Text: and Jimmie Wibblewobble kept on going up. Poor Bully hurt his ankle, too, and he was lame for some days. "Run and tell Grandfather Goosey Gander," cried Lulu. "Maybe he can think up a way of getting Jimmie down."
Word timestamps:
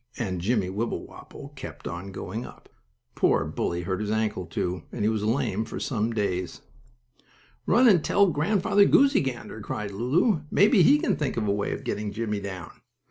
and 0.17 0.41
Jimmie 0.41 0.71
Wibblewobble 0.71 1.49
kept 1.55 1.87
on 1.87 2.11
going 2.11 2.43
up. 2.43 2.67
Poor 3.13 3.45
Bully 3.45 3.83
hurt 3.83 3.99
his 3.99 4.09
ankle, 4.09 4.47
too, 4.47 4.81
and 4.91 5.05
he 5.05 5.09
was 5.09 5.23
lame 5.23 5.63
for 5.63 5.79
some 5.79 6.11
days. 6.11 6.61
"Run 7.67 7.87
and 7.87 8.03
tell 8.03 8.25
Grandfather 8.31 8.85
Goosey 8.85 9.21
Gander," 9.21 9.61
cried 9.61 9.91
Lulu. 9.91 10.41
"Maybe 10.49 10.81
he 10.81 10.97
can 10.97 11.17
think 11.17 11.37
up 11.37 11.45
a 11.45 11.51
way 11.51 11.71
of 11.71 11.83
getting 11.83 12.11
Jimmie 12.11 12.41
down." 12.41 12.81